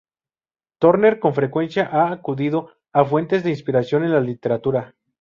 Torner 0.79 1.19
con 1.19 1.35
frecuencia 1.35 1.85
ha 1.91 2.11
acudido 2.11 2.71
a 2.91 3.05
fuentes 3.05 3.43
de 3.43 3.51
inspiración 3.51 4.03
en 4.03 4.13
la 4.13 4.19
literatura. 4.19 4.95